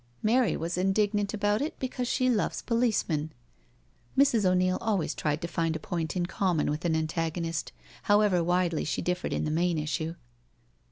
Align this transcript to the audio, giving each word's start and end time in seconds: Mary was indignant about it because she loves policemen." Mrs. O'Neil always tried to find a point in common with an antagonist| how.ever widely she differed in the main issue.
Mary 0.23 0.57
was 0.57 0.79
indignant 0.79 1.31
about 1.31 1.61
it 1.61 1.77
because 1.77 2.07
she 2.07 2.27
loves 2.27 2.63
policemen." 2.63 3.31
Mrs. 4.17 4.45
O'Neil 4.45 4.79
always 4.81 5.13
tried 5.13 5.43
to 5.43 5.47
find 5.47 5.75
a 5.75 5.79
point 5.79 6.15
in 6.15 6.25
common 6.25 6.71
with 6.71 6.85
an 6.85 6.95
antagonist| 6.95 7.71
how.ever 8.05 8.43
widely 8.43 8.83
she 8.83 9.03
differed 9.03 9.31
in 9.31 9.45
the 9.45 9.51
main 9.51 9.77
issue. 9.77 10.15